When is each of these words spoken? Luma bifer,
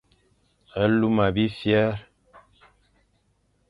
Luma 0.99 1.27
bifer, 1.35 1.93